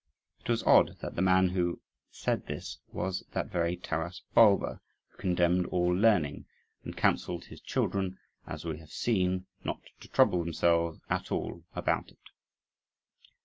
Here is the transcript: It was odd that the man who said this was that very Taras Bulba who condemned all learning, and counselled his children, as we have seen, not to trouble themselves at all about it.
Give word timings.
It 0.39 0.49
was 0.49 0.63
odd 0.63 0.97
that 1.01 1.13
the 1.15 1.21
man 1.21 1.49
who 1.49 1.79
said 2.09 2.47
this 2.47 2.79
was 2.91 3.23
that 3.33 3.51
very 3.51 3.77
Taras 3.77 4.23
Bulba 4.33 4.81
who 5.09 5.17
condemned 5.19 5.67
all 5.67 5.91
learning, 5.93 6.47
and 6.83 6.97
counselled 6.97 7.45
his 7.45 7.61
children, 7.61 8.17
as 8.47 8.65
we 8.65 8.79
have 8.79 8.91
seen, 8.91 9.45
not 9.63 9.79
to 9.99 10.07
trouble 10.07 10.39
themselves 10.43 10.99
at 11.11 11.31
all 11.31 11.65
about 11.75 12.09
it. 12.09 12.29